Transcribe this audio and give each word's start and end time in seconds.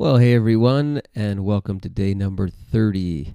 Well, 0.00 0.16
hey 0.16 0.32
everyone, 0.32 1.02
and 1.14 1.44
welcome 1.44 1.78
to 1.80 1.90
day 1.90 2.14
number 2.14 2.48
30 2.48 3.34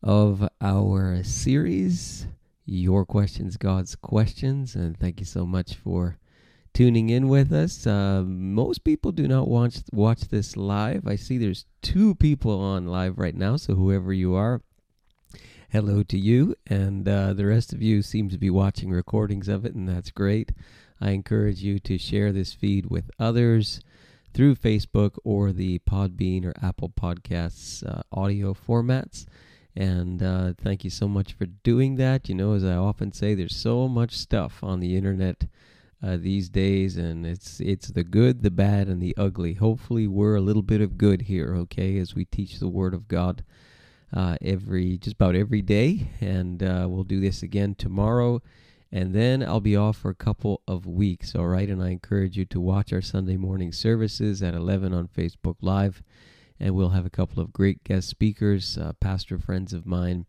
of 0.00 0.48
our 0.60 1.24
series, 1.24 2.28
Your 2.64 3.04
Questions, 3.04 3.56
God's 3.56 3.96
Questions. 3.96 4.76
And 4.76 4.96
thank 4.96 5.18
you 5.18 5.26
so 5.26 5.44
much 5.44 5.74
for 5.74 6.16
tuning 6.72 7.10
in 7.10 7.26
with 7.26 7.52
us. 7.52 7.84
Uh, 7.84 8.22
most 8.24 8.84
people 8.84 9.10
do 9.10 9.26
not 9.26 9.48
watch, 9.48 9.78
watch 9.92 10.20
this 10.28 10.56
live. 10.56 11.08
I 11.08 11.16
see 11.16 11.36
there's 11.36 11.66
two 11.82 12.14
people 12.14 12.60
on 12.60 12.86
live 12.86 13.18
right 13.18 13.34
now, 13.34 13.56
so 13.56 13.74
whoever 13.74 14.12
you 14.12 14.36
are, 14.36 14.62
hello 15.70 16.04
to 16.04 16.16
you. 16.16 16.54
And 16.68 17.08
uh, 17.08 17.32
the 17.32 17.46
rest 17.46 17.72
of 17.72 17.82
you 17.82 18.02
seem 18.02 18.28
to 18.28 18.38
be 18.38 18.50
watching 18.50 18.90
recordings 18.90 19.48
of 19.48 19.64
it, 19.64 19.74
and 19.74 19.88
that's 19.88 20.12
great. 20.12 20.52
I 21.00 21.10
encourage 21.10 21.60
you 21.60 21.80
to 21.80 21.98
share 21.98 22.30
this 22.30 22.52
feed 22.52 22.86
with 22.86 23.10
others 23.18 23.80
through 24.38 24.54
Facebook 24.54 25.18
or 25.24 25.50
the 25.50 25.80
Podbean 25.80 26.44
or 26.44 26.52
Apple 26.62 26.88
Podcasts 26.88 27.84
uh, 27.84 28.02
audio 28.12 28.54
formats. 28.54 29.26
And 29.74 30.22
uh, 30.22 30.52
thank 30.56 30.84
you 30.84 30.90
so 30.90 31.08
much 31.08 31.32
for 31.32 31.46
doing 31.46 31.96
that. 31.96 32.28
You 32.28 32.36
know, 32.36 32.52
as 32.52 32.62
I 32.62 32.76
often 32.76 33.10
say, 33.10 33.34
there's 33.34 33.56
so 33.56 33.88
much 33.88 34.16
stuff 34.16 34.62
on 34.62 34.78
the 34.78 34.94
internet 34.94 35.48
uh, 36.00 36.18
these 36.20 36.48
days, 36.48 36.96
and 36.96 37.26
it's 37.26 37.58
it's 37.58 37.88
the 37.88 38.04
good, 38.04 38.44
the 38.44 38.52
bad, 38.52 38.86
and 38.86 39.02
the 39.02 39.12
ugly. 39.16 39.54
Hopefully, 39.54 40.06
we're 40.06 40.36
a 40.36 40.40
little 40.40 40.62
bit 40.62 40.80
of 40.80 40.96
good 40.96 41.22
here, 41.22 41.56
okay, 41.56 41.98
as 41.98 42.14
we 42.14 42.24
teach 42.24 42.60
the 42.60 42.68
Word 42.68 42.94
of 42.94 43.08
God 43.08 43.42
uh, 44.12 44.36
every 44.40 44.98
just 44.98 45.14
about 45.14 45.34
every 45.34 45.62
day. 45.62 46.10
And 46.20 46.62
uh, 46.62 46.86
we'll 46.88 47.02
do 47.02 47.18
this 47.18 47.42
again 47.42 47.74
tomorrow 47.74 48.40
and 48.90 49.14
then 49.14 49.42
I'll 49.42 49.60
be 49.60 49.76
off 49.76 49.98
for 49.98 50.10
a 50.10 50.14
couple 50.14 50.62
of 50.66 50.86
weeks, 50.86 51.34
all 51.34 51.46
right? 51.46 51.68
And 51.68 51.82
I 51.82 51.90
encourage 51.90 52.36
you 52.36 52.44
to 52.46 52.60
watch 52.60 52.92
our 52.92 53.02
Sunday 53.02 53.36
morning 53.36 53.72
services 53.72 54.42
at 54.42 54.54
11 54.54 54.94
on 54.94 55.08
Facebook 55.08 55.56
Live, 55.60 56.02
and 56.58 56.74
we'll 56.74 56.90
have 56.90 57.04
a 57.04 57.10
couple 57.10 57.42
of 57.42 57.52
great 57.52 57.84
guest 57.84 58.08
speakers, 58.08 58.78
uh, 58.78 58.92
pastor 59.00 59.38
friends 59.38 59.72
of 59.74 59.84
mine 59.84 60.24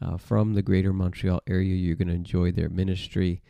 uh, 0.00 0.16
from 0.16 0.54
the 0.54 0.62
greater 0.62 0.92
Montreal 0.92 1.42
area. 1.46 1.74
You're 1.74 1.96
going 1.96 2.08
to 2.08 2.14
enjoy 2.14 2.50
their 2.50 2.68
ministry 2.68 3.40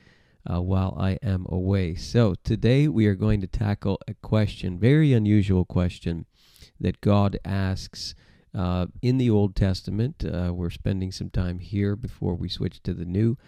uh, 0.51 0.61
while 0.61 0.97
I 1.01 1.19
am 1.23 1.47
away. 1.49 1.95
So 1.95 2.35
today 2.45 2.89
we 2.89 3.07
are 3.07 3.15
going 3.15 3.41
to 3.41 3.47
tackle 3.47 4.01
a 4.07 4.15
question, 4.15 4.79
very 4.79 5.13
unusual 5.13 5.65
question, 5.65 6.27
that 6.81 7.01
God 7.01 7.39
asks. 7.45 8.15
Uh, 8.55 8.85
in 9.01 9.17
the 9.17 9.31
Old 9.31 9.57
Testament, 9.57 10.27
uh, 10.27 10.53
we're 10.55 10.69
spending 10.69 11.11
some 11.11 11.31
time 11.31 11.59
here 11.59 11.97
before 11.97 12.35
we 12.35 12.51
switch 12.51 12.83
to 12.83 12.93
the 12.93 13.07
New 13.07 13.39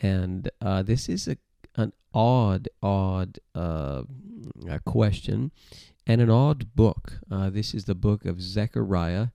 and 0.00 0.50
uh, 0.60 0.82
this 0.82 1.08
is 1.08 1.28
a 1.28 1.36
an 1.76 1.92
odd, 2.12 2.68
odd 2.82 3.38
uh, 3.54 4.02
question 4.84 5.50
and 6.06 6.20
an 6.20 6.30
odd 6.30 6.74
book. 6.74 7.20
Uh, 7.30 7.50
this 7.50 7.74
is 7.74 7.84
the 7.84 7.94
book 7.94 8.24
of 8.24 8.42
Zechariah 8.42 9.28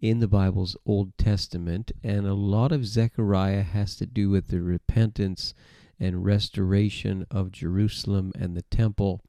in 0.00 0.20
the 0.20 0.28
Bible's 0.28 0.76
Old 0.84 1.16
Testament, 1.16 1.92
and 2.02 2.26
a 2.26 2.34
lot 2.34 2.72
of 2.72 2.86
Zechariah 2.86 3.62
has 3.62 3.96
to 3.96 4.06
do 4.06 4.28
with 4.28 4.48
the 4.48 4.60
repentance 4.60 5.54
and 5.98 6.24
restoration 6.24 7.26
of 7.30 7.52
Jerusalem 7.52 8.32
and 8.38 8.56
the 8.56 8.62
temple. 8.62 9.22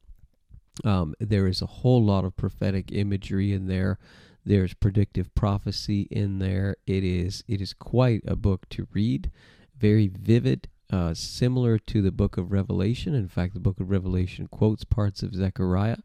Um, 0.84 1.14
there 1.18 1.46
is 1.46 1.62
a 1.62 1.66
whole 1.66 2.04
lot 2.04 2.24
of 2.24 2.36
prophetic 2.36 2.92
imagery 2.92 3.52
in 3.52 3.66
there. 3.66 3.98
There's 4.44 4.74
predictive 4.74 5.34
prophecy 5.34 6.02
in 6.10 6.38
there. 6.38 6.76
It 6.86 7.04
is 7.04 7.44
it 7.48 7.60
is 7.60 7.72
quite 7.72 8.22
a 8.26 8.36
book 8.36 8.68
to 8.70 8.86
read, 8.92 9.30
very 9.78 10.08
vivid 10.08 10.68
uh, 10.90 11.14
similar 11.14 11.78
to 11.78 12.02
the 12.02 12.10
book 12.10 12.36
of 12.36 12.52
Revelation. 12.52 13.14
In 13.14 13.28
fact, 13.28 13.54
the 13.54 13.60
book 13.60 13.80
of 13.80 13.90
Revelation 13.90 14.48
quotes 14.48 14.84
parts 14.84 15.22
of 15.22 15.34
Zechariah, 15.34 15.98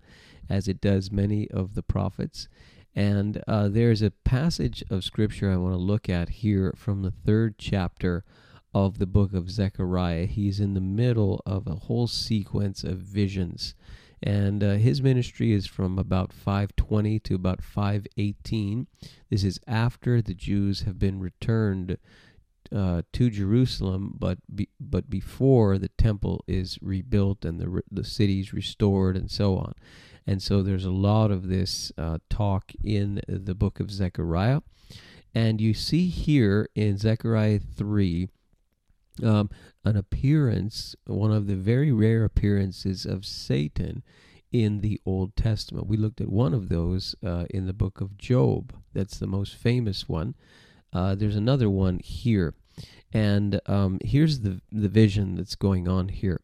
as 0.50 0.68
it 0.68 0.82
does 0.82 1.12
many 1.12 1.50
of 1.52 1.76
the 1.76 1.84
prophets. 1.84 2.48
And 2.96 3.42
uh, 3.48 3.70
there's 3.70 4.02
a 4.02 4.12
passage 4.12 4.84
of 4.90 5.04
scripture 5.04 5.52
I 5.52 5.58
want 5.58 5.74
to 5.74 5.80
look 5.80 6.10
at 6.10 6.30
here 6.30 6.74
from 6.76 7.02
the 7.02 7.12
third 7.12 7.58
chapter 7.58 8.24
of 8.74 9.00
the 9.00 9.08
book 9.08 9.34
of 9.34 9.50
Zechariah. 9.50 10.26
He's 10.26 10.60
in 10.60 10.74
the 10.74 10.82
middle 10.82 11.42
of 11.46 11.68
a 11.68 11.76
whole 11.76 12.08
sequence 12.08 12.84
of 12.84 12.98
visions. 12.98 13.76
And 14.22 14.64
uh, 14.64 14.74
his 14.76 15.02
ministry 15.02 15.52
is 15.52 15.68
from 15.68 16.00
about 16.00 16.32
520 16.32 17.20
to 17.20 17.36
about 17.36 17.62
518. 17.62 18.88
This 19.30 19.44
is 19.44 19.60
after 19.68 20.22
the 20.22 20.34
Jews 20.34 20.82
have 20.82 20.98
been 20.98 21.20
returned 21.20 21.98
uh, 22.74 23.04
to 23.14 23.30
Jerusalem, 23.30 24.16
but 24.18 24.40
be, 24.54 24.70
but 24.80 25.10
before 25.10 25.78
the 25.78 25.90
temple 25.90 26.44
is 26.48 26.80
rebuilt 26.82 27.46
and 27.46 27.60
the 27.60 27.82
the 27.92 28.04
city's 28.04 28.54
restored 28.54 29.16
and 29.16 29.30
so 29.30 29.58
on. 29.58 29.74
And 30.26 30.42
so 30.42 30.64
there's 30.64 30.86
a 30.86 30.92
lot 30.92 31.32
of 31.32 31.50
this 31.50 31.92
uh, 31.98 32.18
talk 32.30 32.72
in 32.84 33.22
the 33.28 33.54
book 33.54 33.80
of 33.80 33.92
Zechariah, 33.92 34.62
and 35.36 35.60
you 35.60 35.74
see 35.74 36.08
here 36.08 36.70
in 36.76 36.98
Zechariah 36.98 37.60
three. 37.60 38.30
Um, 39.22 39.52
an 39.86 39.96
appearance, 39.96 40.96
one 41.06 41.32
of 41.32 41.46
the 41.46 41.56
very 41.56 41.92
rare 41.92 42.24
appearances 42.24 43.06
of 43.06 43.28
Satan 43.28 44.02
in 44.52 44.82
the 44.82 45.00
Old 45.06 45.36
Testament. 45.36 45.86
We 45.86 45.98
looked 45.98 46.20
at 46.20 46.32
one 46.32 46.54
of 46.56 46.70
those 46.70 47.16
uh, 47.24 47.46
in 47.52 47.68
the 47.68 47.74
book 47.74 48.02
of 48.02 48.18
Job. 48.18 48.74
That's 48.94 49.20
the 49.20 49.28
most 49.28 49.56
famous 49.56 50.10
one. 50.10 50.34
Uh, 50.92 51.14
there's 51.14 51.36
another 51.36 51.70
one 51.70 52.00
here. 52.00 52.56
And 53.12 53.62
um, 53.68 54.00
here's 54.04 54.40
the, 54.40 54.62
the 54.72 54.90
vision 54.90 55.36
that's 55.36 55.56
going 55.56 55.88
on 55.88 56.10
here. 56.10 56.42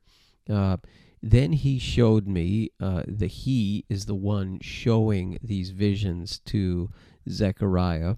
Uh, 0.50 0.78
then 1.22 1.54
he 1.54 1.80
showed 1.80 2.28
me, 2.28 2.72
uh, 2.80 3.04
the 3.08 3.28
he 3.28 3.86
is 3.90 4.06
the 4.06 4.16
one 4.16 4.60
showing 4.62 5.38
these 5.42 5.72
visions 5.72 6.40
to 6.46 6.90
Zechariah. 7.30 8.16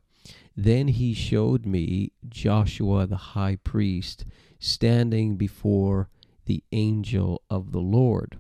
Then 0.55 0.89
he 0.89 1.13
showed 1.13 1.66
me 1.66 2.11
Joshua 2.27 3.07
the 3.07 3.16
high 3.16 3.57
priest 3.63 4.25
standing 4.59 5.38
before 5.38 6.09
the 6.45 6.63
angel 6.72 7.41
of 7.49 7.72
the 7.72 7.79
Lord. 7.79 8.39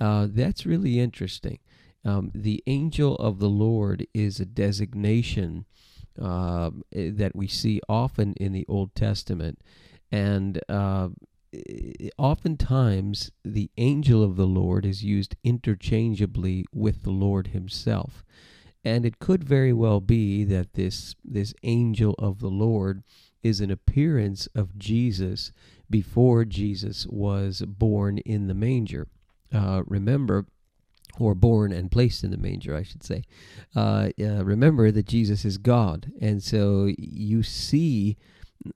Uh, 0.00 0.28
that's 0.30 0.64
really 0.64 0.98
interesting. 0.98 1.58
Um, 2.04 2.30
the 2.34 2.62
angel 2.66 3.16
of 3.16 3.38
the 3.38 3.48
Lord 3.48 4.06
is 4.14 4.40
a 4.40 4.46
designation 4.46 5.64
uh, 6.20 6.70
that 6.92 7.34
we 7.34 7.46
see 7.48 7.80
often 7.88 8.34
in 8.34 8.52
the 8.52 8.66
Old 8.68 8.94
Testament. 8.94 9.60
And 10.12 10.60
uh, 10.68 11.08
oftentimes, 12.18 13.32
the 13.44 13.70
angel 13.76 14.22
of 14.22 14.36
the 14.36 14.46
Lord 14.46 14.86
is 14.86 15.04
used 15.04 15.36
interchangeably 15.42 16.66
with 16.72 17.02
the 17.02 17.10
Lord 17.10 17.48
Himself. 17.48 18.24
And 18.84 19.06
it 19.06 19.18
could 19.18 19.42
very 19.42 19.72
well 19.72 20.00
be 20.00 20.44
that 20.44 20.74
this, 20.74 21.14
this 21.24 21.54
angel 21.62 22.14
of 22.18 22.40
the 22.40 22.50
Lord 22.50 23.02
is 23.42 23.60
an 23.60 23.70
appearance 23.70 24.46
of 24.54 24.78
Jesus 24.78 25.52
before 25.88 26.44
Jesus 26.44 27.06
was 27.06 27.62
born 27.66 28.18
in 28.18 28.46
the 28.46 28.54
manger. 28.54 29.06
Uh, 29.52 29.82
remember, 29.86 30.46
or 31.18 31.34
born 31.34 31.72
and 31.72 31.90
placed 31.90 32.24
in 32.24 32.30
the 32.30 32.36
manger, 32.36 32.74
I 32.74 32.82
should 32.82 33.02
say. 33.02 33.22
Uh, 33.74 34.10
uh, 34.20 34.44
remember 34.44 34.90
that 34.90 35.06
Jesus 35.06 35.44
is 35.44 35.58
God, 35.58 36.12
and 36.20 36.42
so 36.42 36.90
you 36.96 37.42
see 37.42 38.16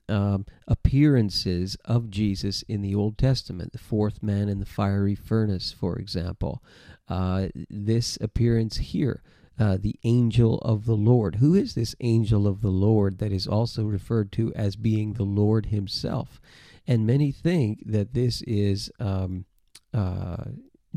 um, 0.07 0.45
appearances 0.67 1.75
of 1.85 2.09
Jesus 2.09 2.63
in 2.63 2.81
the 2.81 2.95
Old 2.95 3.17
Testament. 3.17 3.71
The 3.71 3.79
fourth 3.79 4.21
man 4.21 4.49
in 4.49 4.59
the 4.59 4.65
fiery 4.65 5.15
furnace, 5.15 5.71
for 5.71 5.97
example. 5.97 6.63
Uh, 7.07 7.47
this 7.69 8.17
appearance 8.21 8.77
here. 8.77 9.23
Uh, 9.57 9.77
the 9.77 9.99
angel 10.05 10.59
of 10.59 10.85
the 10.85 10.95
Lord. 10.95 11.35
Who 11.35 11.53
is 11.53 11.73
this 11.73 11.93
angel 11.99 12.47
of 12.47 12.61
the 12.61 12.69
Lord 12.69 13.17
that 13.17 13.33
is 13.33 13.45
also 13.45 13.83
referred 13.83 14.31
to 14.33 14.53
as 14.53 14.77
being 14.77 15.13
the 15.13 15.23
Lord 15.23 15.65
Himself? 15.65 16.39
And 16.87 17.05
many 17.05 17.31
think 17.31 17.83
that 17.85 18.13
this 18.13 18.41
is 18.43 18.89
um, 19.01 19.45
uh, 19.93 20.45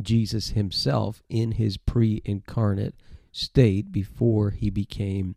Jesus 0.00 0.50
himself 0.50 1.22
in 1.28 1.53
his 1.53 1.76
pre 1.76 2.22
incarnate 2.25 2.94
state 3.32 3.92
before 3.92 4.50
he 4.50 4.70
became 4.70 5.37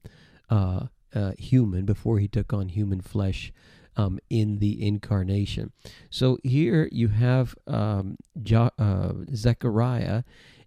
uh, 0.49 0.87
uh, 1.13 1.31
human, 1.37 1.85
before 1.85 2.19
he 2.19 2.27
took 2.27 2.53
on 2.53 2.69
human 2.69 3.01
flesh 3.01 3.51
um, 3.97 4.19
in 4.29 4.59
the 4.59 4.85
incarnation. 4.85 5.71
So 6.09 6.37
here 6.43 6.89
you 6.91 7.09
have 7.09 7.55
um, 7.67 8.17
jo- 8.41 8.71
uh, 8.77 9.13
Zechariah, 9.33 10.23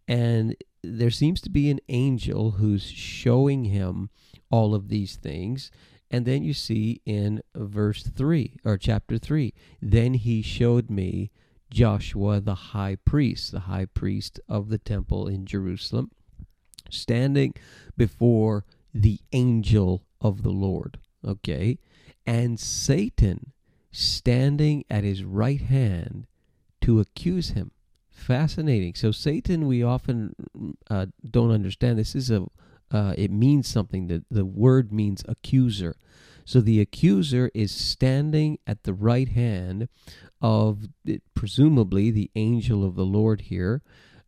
and 0.07 0.57
there 0.83 1.11
seems 1.11 1.41
to 1.43 1.51
be 1.51 1.71
an 1.71 1.81
angel 1.89 2.53
who's 2.53 2.85
showing 2.85 3.65
him 3.65 4.11
all 4.51 4.75
of 4.75 4.89
these 4.89 5.17
things. 5.17 5.71
And 6.11 6.25
then 6.25 6.43
you 6.43 6.55
see 6.55 7.03
in 7.05 7.43
verse 7.55 8.03
3 8.03 8.57
or 8.65 8.79
chapter 8.79 9.19
3, 9.19 9.53
then 9.83 10.15
he 10.15 10.41
showed 10.41 10.89
me 10.89 11.31
Joshua 11.71 12.41
the 12.41 12.55
high 12.55 12.97
priest, 12.97 13.53
the 13.53 13.61
high 13.61 13.87
priest 13.87 14.41
of 14.49 14.69
the 14.69 14.79
temple 14.79 15.29
in 15.29 15.47
Jerusalem, 15.47 16.11
standing 16.91 17.55
before 17.97 18.65
the 18.95 19.21
angel 19.33 20.05
of 20.21 20.43
the 20.43 20.51
Lord. 20.51 20.99
Okay? 21.25 21.79
And 22.27 22.59
Satan 22.59 23.53
standing 23.91 24.85
at 24.91 25.05
his 25.05 25.25
right 25.25 25.61
hand 25.61 26.27
to 26.83 27.01
accuse 27.01 27.51
him. 27.51 27.73
Fascinating. 28.11 28.95
So, 28.95 29.13
Satan, 29.13 29.67
we 29.67 29.83
often 29.83 30.35
uh, 30.91 31.07
don't 31.29 31.51
understand. 31.51 31.99
This 31.99 32.15
is 32.15 32.31
a, 32.31 32.47
uh, 32.91 33.15
it 33.17 33.31
means 33.31 33.69
something. 33.69 34.09
The, 34.09 34.25
the 34.31 34.45
word 34.45 34.93
means 34.93 35.25
accuser. 35.29 35.95
So 36.49 36.63
the 36.63 36.81
accuser 36.81 37.51
is 37.53 37.71
standing 37.71 38.57
at 38.67 38.85
the 38.85 38.95
right 38.95 39.29
hand 39.29 39.89
of 40.41 40.89
presumably 41.35 42.11
the 42.11 42.31
angel 42.37 42.87
of 42.87 42.95
the 42.95 43.05
Lord 43.05 43.43
here. 43.43 43.83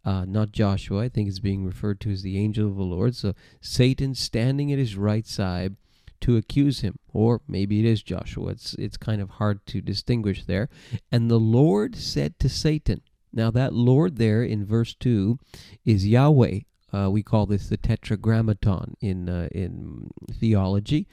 Uh, 0.05 0.27
not 0.27 0.53
Joshua, 0.53 1.01
I 1.05 1.09
think 1.09 1.31
is 1.31 1.41
being 1.41 1.65
referred 1.65 1.99
to 2.01 2.11
as 2.11 2.21
the 2.23 2.37
angel 2.37 2.69
of 2.69 2.77
the 2.77 2.83
Lord. 2.83 3.17
So 3.17 3.33
Satan 3.63 4.15
standing 4.15 4.71
at 4.71 4.79
his 4.79 4.97
right 4.97 5.27
side 5.27 5.77
to 6.21 6.37
accuse 6.37 6.81
him, 6.81 6.99
or 7.11 7.41
maybe 7.49 7.81
it 7.81 7.87
is 7.87 8.03
Joshua. 8.03 8.51
It's 8.51 8.75
it's 8.75 8.99
kind 8.99 9.23
of 9.23 9.31
hard 9.31 9.65
to 9.69 9.81
distinguish 9.81 10.45
there. 10.45 10.69
And 11.11 11.31
the 11.31 11.41
Lord 11.41 11.97
said 11.97 12.39
to 12.41 12.51
Satan, 12.51 13.01
now 13.33 13.51
that 13.53 13.73
Lord 13.73 14.19
there 14.19 14.43
in 14.43 14.67
verse 14.67 14.95
two 14.95 15.39
is 15.87 16.07
Yahweh. 16.07 16.61
Uh, 16.93 17.09
we 17.11 17.23
call 17.23 17.47
this 17.47 17.69
the 17.69 17.77
Tetragrammaton 17.77 18.97
in 19.01 19.29
uh, 19.29 19.49
in 19.53 20.11
theology. 20.33 21.07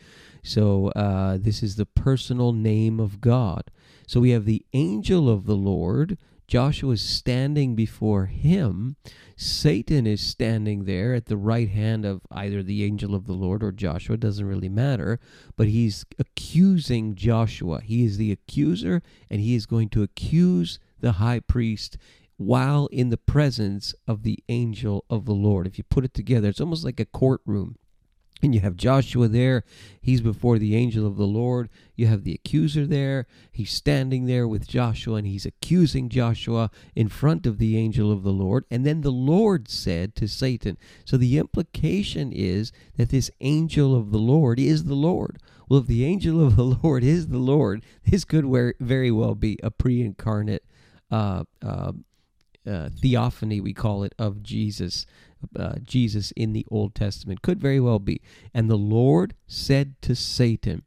So 0.43 0.87
uh, 0.89 1.37
this 1.39 1.61
is 1.61 1.75
the 1.75 1.85
personal 1.85 2.53
name 2.53 2.99
of 2.99 3.21
God. 3.21 3.69
So 4.07 4.19
we 4.19 4.31
have 4.31 4.45
the 4.45 4.65
angel 4.73 5.29
of 5.29 5.45
the 5.45 5.55
Lord. 5.55 6.17
Joshua 6.47 6.93
is 6.93 7.01
standing 7.01 7.75
before 7.75 8.27
him. 8.27 8.95
Satan 9.35 10.07
is 10.07 10.21
standing 10.21 10.85
there 10.85 11.13
at 11.13 11.25
the 11.25 11.35
right 11.35 11.69
hand 11.69 12.05
of 12.05 12.21
either 12.31 12.63
the 12.63 12.85
angel 12.85 13.13
of 13.13 13.27
the 13.27 13.33
Lord 13.33 13.61
or 13.61 13.73
Joshua. 13.73 14.15
Doesn't 14.15 14.45
really 14.45 14.69
matter. 14.69 15.19
But 15.57 15.67
he's 15.67 16.05
accusing 16.17 17.15
Joshua. 17.15 17.81
He 17.81 18.05
is 18.05 18.17
the 18.17 18.31
accuser, 18.31 19.01
and 19.29 19.41
he 19.41 19.55
is 19.55 19.65
going 19.65 19.89
to 19.89 20.03
accuse 20.03 20.79
the 21.01 21.13
high 21.13 21.41
priest 21.41 21.97
while 22.37 22.87
in 22.87 23.09
the 23.09 23.17
presence 23.17 23.93
of 24.07 24.23
the 24.23 24.43
angel 24.47 25.03
of 25.09 25.25
the 25.25 25.33
Lord. 25.33 25.67
If 25.67 25.77
you 25.77 25.83
put 25.83 26.05
it 26.05 26.13
together, 26.13 26.49
it's 26.49 26.61
almost 26.61 26.85
like 26.85 26.99
a 26.99 27.05
courtroom. 27.05 27.77
And 28.43 28.53
you 28.53 28.61
have 28.61 28.77
Joshua 28.77 29.27
there. 29.27 29.63
He's 29.99 30.21
before 30.21 30.59
the 30.59 30.75
angel 30.75 31.07
of 31.07 31.17
the 31.17 31.25
Lord. 31.25 31.69
You 31.95 32.05
have 32.05 32.23
the 32.23 32.35
accuser 32.35 32.85
there. 32.85 33.25
He's 33.51 33.71
standing 33.71 34.25
there 34.25 34.47
with 34.47 34.67
Joshua 34.67 35.15
and 35.15 35.25
he's 35.25 35.45
accusing 35.45 36.07
Joshua 36.07 36.69
in 36.95 37.09
front 37.09 37.47
of 37.47 37.57
the 37.57 37.75
angel 37.77 38.11
of 38.11 38.21
the 38.21 38.31
Lord. 38.31 38.65
And 38.69 38.85
then 38.85 39.01
the 39.01 39.11
Lord 39.11 39.69
said 39.69 40.15
to 40.17 40.27
Satan. 40.27 40.77
So 41.03 41.17
the 41.17 41.39
implication 41.39 42.31
is 42.31 42.71
that 42.95 43.09
this 43.09 43.31
angel 43.41 43.95
of 43.95 44.11
the 44.11 44.19
Lord 44.19 44.59
is 44.59 44.83
the 44.83 44.93
Lord. 44.93 45.39
Well, 45.67 45.79
if 45.79 45.87
the 45.87 46.05
angel 46.05 46.45
of 46.45 46.55
the 46.55 46.63
Lord 46.83 47.03
is 47.03 47.29
the 47.29 47.39
Lord, 47.39 47.83
this 48.05 48.23
could 48.23 48.45
very 48.79 49.09
well 49.09 49.33
be 49.33 49.57
a 49.63 49.71
pre 49.71 50.01
incarnate 50.01 50.63
uh, 51.09 51.43
uh, 51.63 51.93
uh, 52.67 52.89
theophany, 52.99 53.59
we 53.59 53.73
call 53.73 54.03
it, 54.03 54.13
of 54.19 54.43
Jesus. 54.43 55.05
Uh, 55.55 55.75
Jesus 55.83 56.31
in 56.31 56.53
the 56.53 56.65
Old 56.71 56.95
Testament 56.95 57.43
could 57.43 57.59
very 57.59 57.79
well 57.79 57.99
be. 57.99 58.21
And 58.53 58.69
the 58.69 58.77
Lord 58.77 59.35
said 59.45 59.95
to 60.01 60.15
Satan, 60.15 60.83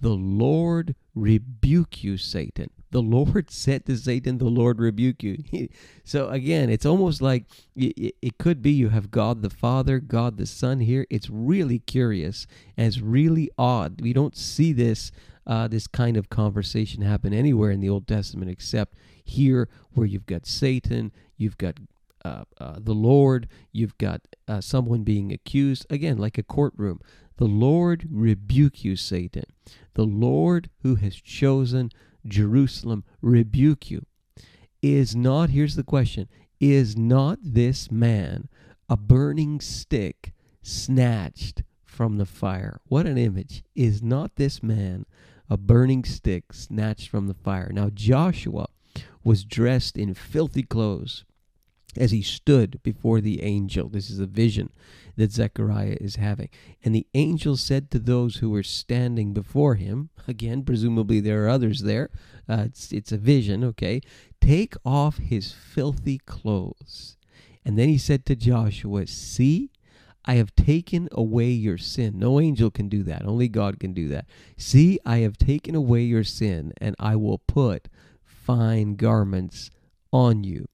The 0.00 0.10
Lord 0.10 0.96
rebuke 1.14 2.02
you, 2.02 2.16
Satan. 2.16 2.70
The 2.92 3.02
Lord 3.02 3.50
said 3.50 3.84
to 3.86 3.96
Satan, 3.96 4.38
The 4.38 4.44
Lord 4.44 4.78
rebuke 4.78 5.22
you. 5.22 5.42
so 6.04 6.28
again, 6.28 6.70
it's 6.70 6.86
almost 6.86 7.20
like 7.20 7.44
it, 7.74 8.38
could 8.38 8.62
be 8.62 8.70
you 8.70 8.90
have 8.90 9.10
God 9.10 9.42
the 9.42 9.50
Father, 9.50 9.98
God 9.98 10.36
the 10.36 10.46
Son 10.46 10.80
here. 10.80 11.06
It's 11.10 11.28
really 11.28 11.80
curious 11.80 12.46
and 12.76 12.86
it's 12.86 13.00
really 13.00 13.50
odd. 13.58 14.00
We 14.00 14.12
don't 14.12 14.36
see 14.36 14.72
this 14.72 15.10
uh, 15.44 15.66
this 15.66 15.88
kind 15.88 16.16
of 16.16 16.30
conversation 16.30 17.02
happen 17.02 17.34
anywhere 17.34 17.72
in 17.72 17.80
the 17.80 17.88
Old 17.88 18.06
Testament 18.06 18.48
except 18.48 18.94
here, 19.24 19.68
where 19.92 20.06
you've 20.06 20.26
got 20.26 20.46
Satan, 20.46 21.10
you've 21.36 21.58
got 21.58 21.78
uh, 22.24 22.44
uh, 22.60 22.76
the 22.78 22.94
Lord, 22.94 23.48
you've 23.72 23.98
got 23.98 24.20
uh, 24.46 24.60
someone 24.60 25.02
being 25.02 25.32
accused, 25.32 25.84
again, 25.90 26.18
like 26.18 26.38
a 26.38 26.44
courtroom. 26.44 27.00
The 27.38 27.46
Lord 27.46 28.06
rebuke 28.08 28.84
you, 28.84 28.94
Satan. 28.94 29.44
The 29.94 30.04
Lord 30.04 30.70
who 30.82 30.94
has 30.96 31.16
chosen 31.16 31.90
Jerusalem 32.26 33.04
rebuke 33.20 33.90
you. 33.90 34.06
Is 34.82 35.14
not, 35.14 35.50
here's 35.50 35.76
the 35.76 35.84
question, 35.84 36.28
is 36.60 36.96
not 36.96 37.38
this 37.42 37.90
man 37.90 38.48
a 38.88 38.96
burning 38.96 39.60
stick 39.60 40.32
snatched 40.62 41.62
from 41.84 42.18
the 42.18 42.26
fire? 42.26 42.80
What 42.84 43.06
an 43.06 43.18
image. 43.18 43.62
Is 43.74 44.02
not 44.02 44.36
this 44.36 44.62
man 44.62 45.06
a 45.48 45.56
burning 45.56 46.04
stick 46.04 46.52
snatched 46.52 47.08
from 47.08 47.26
the 47.26 47.34
fire? 47.34 47.70
Now, 47.72 47.90
Joshua 47.90 48.68
was 49.24 49.44
dressed 49.44 49.96
in 49.96 50.14
filthy 50.14 50.62
clothes 50.62 51.24
as 51.96 52.10
he 52.10 52.22
stood 52.22 52.82
before 52.82 53.20
the 53.20 53.42
angel. 53.42 53.88
This 53.88 54.10
is 54.10 54.18
a 54.18 54.26
vision 54.26 54.70
that 55.16 55.32
Zechariah 55.32 55.98
is 56.00 56.16
having. 56.16 56.48
And 56.82 56.94
the 56.94 57.06
angel 57.14 57.56
said 57.56 57.90
to 57.90 57.98
those 57.98 58.36
who 58.36 58.50
were 58.50 58.62
standing 58.62 59.32
before 59.32 59.74
him, 59.74 60.10
again, 60.26 60.64
presumably 60.64 61.20
there 61.20 61.44
are 61.44 61.48
others 61.48 61.82
there, 61.82 62.10
uh, 62.48 62.64
it's, 62.66 62.92
it's 62.92 63.12
a 63.12 63.18
vision, 63.18 63.62
okay, 63.64 64.00
take 64.40 64.74
off 64.84 65.18
his 65.18 65.52
filthy 65.52 66.18
clothes. 66.18 67.16
And 67.64 67.78
then 67.78 67.88
he 67.88 67.98
said 67.98 68.26
to 68.26 68.36
Joshua, 68.36 69.06
See, 69.06 69.70
I 70.24 70.34
have 70.34 70.54
taken 70.54 71.08
away 71.12 71.50
your 71.50 71.78
sin. 71.78 72.18
No 72.18 72.40
angel 72.40 72.70
can 72.70 72.88
do 72.88 73.02
that. 73.04 73.24
Only 73.24 73.48
God 73.48 73.80
can 73.80 73.92
do 73.92 74.08
that. 74.08 74.26
See, 74.56 74.98
I 75.04 75.18
have 75.18 75.36
taken 75.36 75.74
away 75.74 76.02
your 76.02 76.24
sin, 76.24 76.72
and 76.80 76.94
I 76.98 77.16
will 77.16 77.38
put 77.38 77.88
fine 78.24 78.94
garments 78.96 79.70
on 80.12 80.44
you. 80.44 80.68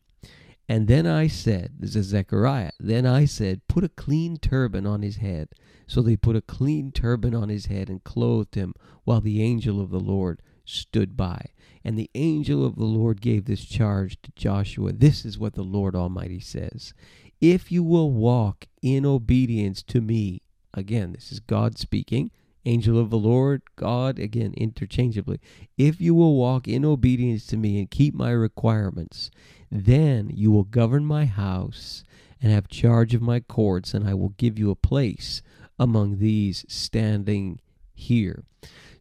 And 0.68 0.86
then 0.86 1.06
I 1.06 1.28
said, 1.28 1.72
this 1.78 1.96
is 1.96 2.06
Zechariah, 2.06 2.72
then 2.78 3.06
I 3.06 3.24
said, 3.24 3.66
put 3.68 3.84
a 3.84 3.88
clean 3.88 4.36
turban 4.36 4.86
on 4.86 5.00
his 5.02 5.16
head. 5.16 5.48
So 5.86 6.02
they 6.02 6.16
put 6.16 6.36
a 6.36 6.42
clean 6.42 6.92
turban 6.92 7.34
on 7.34 7.48
his 7.48 7.66
head 7.66 7.88
and 7.88 8.04
clothed 8.04 8.54
him 8.54 8.74
while 9.04 9.22
the 9.22 9.42
angel 9.42 9.80
of 9.80 9.88
the 9.90 10.00
Lord 10.00 10.42
stood 10.66 11.16
by. 11.16 11.46
And 11.82 11.98
the 11.98 12.10
angel 12.14 12.66
of 12.66 12.76
the 12.76 12.84
Lord 12.84 13.22
gave 13.22 13.46
this 13.46 13.64
charge 13.64 14.20
to 14.22 14.32
Joshua. 14.36 14.92
This 14.92 15.24
is 15.24 15.38
what 15.38 15.54
the 15.54 15.62
Lord 15.62 15.96
Almighty 15.96 16.40
says 16.40 16.92
If 17.40 17.72
you 17.72 17.82
will 17.82 18.10
walk 18.10 18.66
in 18.82 19.06
obedience 19.06 19.82
to 19.84 20.02
me, 20.02 20.42
again, 20.74 21.12
this 21.12 21.32
is 21.32 21.40
God 21.40 21.78
speaking, 21.78 22.30
angel 22.66 22.98
of 22.98 23.08
the 23.08 23.18
Lord, 23.18 23.62
God, 23.76 24.18
again, 24.18 24.52
interchangeably. 24.58 25.40
If 25.78 26.00
you 26.00 26.14
will 26.14 26.36
walk 26.36 26.68
in 26.68 26.84
obedience 26.84 27.46
to 27.46 27.56
me 27.56 27.78
and 27.78 27.90
keep 27.90 28.14
my 28.14 28.30
requirements, 28.30 29.30
then 29.70 30.30
you 30.32 30.50
will 30.50 30.64
govern 30.64 31.04
my 31.04 31.26
house 31.26 32.04
and 32.40 32.52
have 32.52 32.68
charge 32.68 33.14
of 33.14 33.22
my 33.22 33.40
courts, 33.40 33.94
and 33.94 34.08
I 34.08 34.14
will 34.14 34.30
give 34.30 34.58
you 34.58 34.70
a 34.70 34.76
place 34.76 35.42
among 35.78 36.18
these 36.18 36.64
standing 36.68 37.60
here. 37.94 38.44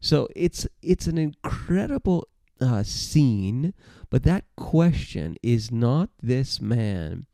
So 0.00 0.28
it's 0.34 0.66
it's 0.82 1.06
an 1.06 1.18
incredible 1.18 2.28
uh, 2.60 2.82
scene, 2.82 3.74
but 4.10 4.22
that 4.24 4.44
question 4.56 5.36
is 5.42 5.70
not 5.70 6.10
this 6.22 6.60
man 6.60 7.26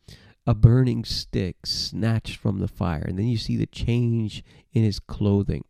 a 0.47 0.55
burning 0.55 1.05
stick 1.05 1.67
snatched 1.67 2.37
from 2.37 2.59
the 2.59 2.69
fire, 2.69 3.05
and 3.07 3.19
then 3.19 3.27
you 3.27 3.39
see 3.39 3.57
the 3.57 3.67
change 3.67 4.45
in 4.73 4.83
his 4.83 5.01
clothing. 5.01 5.65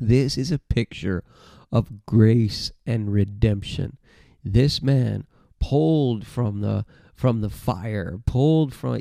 This 0.00 0.38
is 0.38 0.52
a 0.52 0.58
picture 0.58 1.24
of 1.72 2.06
grace 2.06 2.70
and 2.86 3.12
redemption. 3.12 3.98
This 4.44 4.80
man 4.80 5.26
pulled 5.60 6.26
from 6.26 6.60
the 6.60 6.84
from 7.14 7.40
the 7.40 7.50
fire, 7.50 8.20
pulled 8.26 8.72
from 8.74 9.00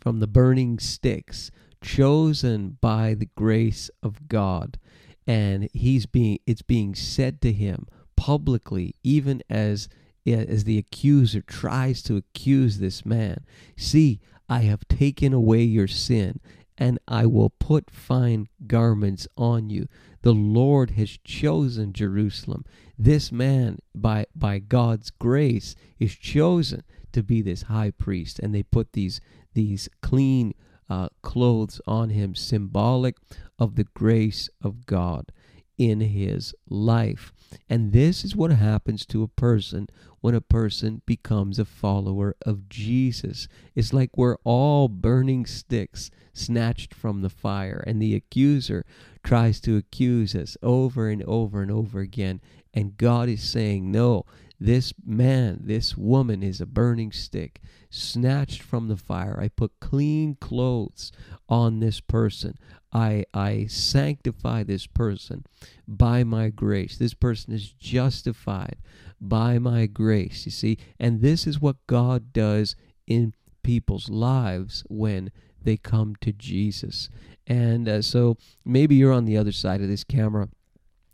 from 0.00 0.20
the 0.20 0.26
burning 0.26 0.78
sticks, 0.78 1.50
chosen 1.82 2.78
by 2.80 3.14
the 3.14 3.28
grace 3.36 3.90
of 4.02 4.28
God, 4.28 4.78
and 5.26 5.68
he's 5.72 6.06
being 6.06 6.38
it's 6.46 6.62
being 6.62 6.94
said 6.94 7.40
to 7.42 7.52
him 7.52 7.86
publicly, 8.16 8.94
even 9.02 9.42
as 9.48 9.88
as 10.26 10.64
the 10.64 10.78
accuser 10.78 11.40
tries 11.40 12.02
to 12.02 12.16
accuse 12.16 12.78
this 12.78 13.06
man. 13.06 13.44
See, 13.76 14.20
I 14.48 14.60
have 14.60 14.88
taken 14.88 15.32
away 15.32 15.62
your 15.62 15.88
sin, 15.88 16.40
and 16.76 16.98
I 17.06 17.26
will 17.26 17.50
put 17.50 17.90
fine 17.90 18.48
garments 18.66 19.28
on 19.36 19.70
you. 19.70 19.88
The 20.22 20.34
Lord 20.34 20.90
has 20.92 21.18
chosen 21.24 21.92
Jerusalem. 21.92 22.64
This 22.98 23.30
man, 23.30 23.78
by, 23.94 24.26
by 24.34 24.58
God's 24.58 25.10
grace, 25.10 25.74
is 25.98 26.14
chosen 26.14 26.82
to 27.12 27.22
be 27.22 27.42
this 27.42 27.62
high 27.62 27.90
priest. 27.90 28.38
And 28.38 28.54
they 28.54 28.62
put 28.62 28.92
these, 28.92 29.20
these 29.54 29.88
clean 30.02 30.54
uh, 30.90 31.08
clothes 31.22 31.80
on 31.86 32.10
him, 32.10 32.34
symbolic 32.34 33.16
of 33.58 33.76
the 33.76 33.84
grace 33.84 34.48
of 34.62 34.86
God 34.86 35.30
in 35.76 36.00
his 36.00 36.54
life. 36.68 37.32
And 37.68 37.92
this 37.92 38.24
is 38.24 38.34
what 38.34 38.50
happens 38.50 39.06
to 39.06 39.22
a 39.22 39.28
person 39.28 39.88
when 40.20 40.34
a 40.34 40.40
person 40.40 41.02
becomes 41.06 41.58
a 41.58 41.64
follower 41.64 42.36
of 42.44 42.68
Jesus. 42.68 43.48
It's 43.74 43.92
like 43.92 44.16
we're 44.16 44.36
all 44.44 44.88
burning 44.88 45.46
sticks 45.46 46.10
snatched 46.32 46.94
from 46.94 47.22
the 47.22 47.30
fire, 47.30 47.82
and 47.86 48.00
the 48.00 48.14
accuser 48.14 48.84
tries 49.24 49.60
to 49.60 49.76
accuse 49.76 50.34
us 50.34 50.56
over 50.62 51.08
and 51.08 51.22
over 51.24 51.62
and 51.62 51.70
over 51.70 52.00
again. 52.00 52.40
And 52.74 52.96
God 52.96 53.28
is 53.28 53.42
saying, 53.42 53.90
No, 53.90 54.24
This 54.60 54.92
man, 55.04 55.60
this 55.62 55.96
woman 55.96 56.42
is 56.42 56.60
a 56.60 56.66
burning 56.66 57.12
stick, 57.12 57.60
snatched 57.90 58.60
from 58.62 58.88
the 58.88 58.96
fire. 58.96 59.38
I 59.40 59.48
put 59.48 59.78
clean 59.80 60.36
clothes 60.40 61.12
on 61.48 61.78
this 61.78 62.00
person. 62.00 62.58
I, 62.92 63.24
I 63.34 63.66
sanctify 63.66 64.62
this 64.62 64.86
person 64.86 65.44
by 65.86 66.24
my 66.24 66.48
grace. 66.48 66.96
This 66.96 67.14
person 67.14 67.52
is 67.52 67.72
justified 67.72 68.76
by 69.20 69.58
my 69.58 69.86
grace, 69.86 70.46
you 70.46 70.52
see. 70.52 70.78
And 70.98 71.20
this 71.20 71.46
is 71.46 71.60
what 71.60 71.86
God 71.86 72.32
does 72.32 72.76
in 73.06 73.34
people's 73.62 74.08
lives 74.08 74.84
when 74.88 75.30
they 75.62 75.76
come 75.76 76.16
to 76.20 76.32
Jesus. 76.32 77.10
And 77.46 77.88
uh, 77.88 78.02
so 78.02 78.36
maybe 78.64 78.94
you're 78.94 79.12
on 79.12 79.24
the 79.24 79.36
other 79.36 79.52
side 79.52 79.80
of 79.80 79.88
this 79.88 80.04
camera 80.04 80.48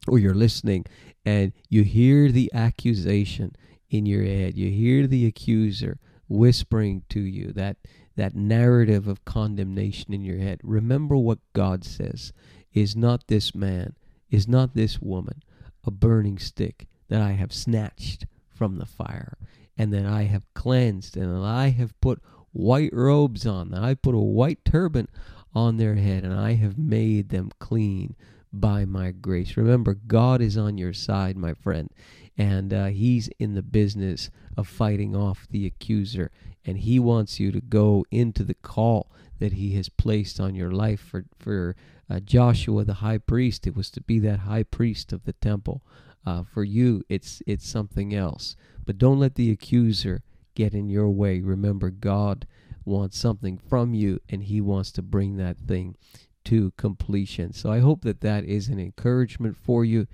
or 0.06 0.18
you're 0.18 0.34
listening 0.34 0.84
and 1.24 1.52
you 1.68 1.82
hear 1.82 2.30
the 2.30 2.50
accusation 2.52 3.56
in 3.90 4.06
your 4.06 4.24
head. 4.24 4.56
You 4.56 4.70
hear 4.70 5.06
the 5.06 5.26
accuser 5.26 5.98
whispering 6.28 7.02
to 7.10 7.20
you 7.20 7.52
that 7.52 7.76
that 8.16 8.34
narrative 8.34 9.08
of 9.08 9.24
condemnation 9.24 10.14
in 10.14 10.22
your 10.22 10.38
head. 10.38 10.60
Remember 10.62 11.16
what 11.16 11.38
God 11.52 11.84
says. 11.84 12.32
Is 12.72 12.96
not 12.96 13.28
this 13.28 13.54
man, 13.54 13.94
is 14.30 14.48
not 14.48 14.74
this 14.74 15.00
woman 15.00 15.42
a 15.84 15.90
burning 15.90 16.38
stick 16.38 16.86
that 17.08 17.20
I 17.20 17.32
have 17.32 17.52
snatched 17.52 18.26
from 18.48 18.78
the 18.78 18.86
fire 18.86 19.36
and 19.76 19.92
that 19.92 20.06
I 20.06 20.22
have 20.22 20.52
cleansed 20.54 21.16
and 21.16 21.34
that 21.34 21.46
I 21.46 21.68
have 21.68 22.00
put 22.00 22.22
white 22.52 22.92
robes 22.92 23.46
on, 23.46 23.70
that 23.70 23.82
I 23.82 23.94
put 23.94 24.14
a 24.14 24.18
white 24.18 24.64
turban 24.64 25.08
on 25.54 25.76
their 25.76 25.96
head 25.96 26.24
and 26.24 26.32
I 26.32 26.54
have 26.54 26.78
made 26.78 27.28
them 27.28 27.50
clean 27.58 28.16
by 28.60 28.84
my 28.84 29.10
grace. 29.10 29.56
Remember, 29.56 29.94
God 29.94 30.40
is 30.40 30.56
on 30.56 30.78
your 30.78 30.92
side, 30.92 31.36
my 31.36 31.54
friend, 31.54 31.90
and 32.36 32.72
uh, 32.72 32.86
He's 32.86 33.28
in 33.38 33.54
the 33.54 33.62
business 33.62 34.30
of 34.56 34.68
fighting 34.68 35.14
off 35.14 35.46
the 35.50 35.66
accuser, 35.66 36.30
and 36.64 36.78
He 36.78 36.98
wants 36.98 37.40
you 37.40 37.52
to 37.52 37.60
go 37.60 38.04
into 38.10 38.44
the 38.44 38.54
call 38.54 39.10
that 39.38 39.54
He 39.54 39.74
has 39.74 39.88
placed 39.88 40.40
on 40.40 40.54
your 40.54 40.70
life. 40.70 41.00
For 41.00 41.24
for 41.38 41.76
uh, 42.08 42.20
Joshua, 42.20 42.84
the 42.84 42.94
high 42.94 43.18
priest, 43.18 43.66
it 43.66 43.76
was 43.76 43.90
to 43.90 44.00
be 44.00 44.18
that 44.20 44.40
high 44.40 44.64
priest 44.64 45.12
of 45.12 45.24
the 45.24 45.32
temple. 45.34 45.82
Uh, 46.26 46.42
for 46.42 46.64
you, 46.64 47.02
it's 47.08 47.42
it's 47.46 47.68
something 47.68 48.14
else. 48.14 48.56
But 48.84 48.98
don't 48.98 49.18
let 49.18 49.34
the 49.34 49.50
accuser 49.50 50.22
get 50.54 50.74
in 50.74 50.88
your 50.88 51.10
way. 51.10 51.40
Remember, 51.40 51.90
God 51.90 52.46
wants 52.84 53.18
something 53.18 53.58
from 53.58 53.94
you, 53.94 54.20
and 54.28 54.44
He 54.44 54.60
wants 54.60 54.92
to 54.92 55.02
bring 55.02 55.36
that 55.36 55.58
thing 55.58 55.96
to 56.44 56.72
completion. 56.76 57.52
So 57.52 57.70
I 57.70 57.80
hope 57.80 58.02
that 58.02 58.20
that 58.20 58.44
is 58.44 58.68
an 58.68 58.78
encouragement 58.78 59.56
for 59.56 59.84
you, 59.84 60.06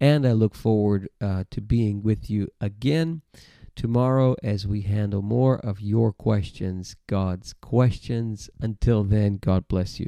and 0.00 0.26
I 0.26 0.32
look 0.32 0.54
forward 0.54 1.08
uh, 1.20 1.44
to 1.50 1.60
being 1.60 2.02
with 2.02 2.28
you 2.30 2.48
again 2.60 3.22
tomorrow 3.76 4.36
as 4.42 4.66
we 4.66 4.82
handle 4.82 5.22
more 5.22 5.58
of 5.58 5.80
your 5.80 6.12
questions, 6.12 6.96
God's 7.06 7.52
questions. 7.54 8.48
Until 8.60 9.04
then, 9.04 9.38
God 9.38 9.68
bless 9.68 9.98
you. 9.98 10.02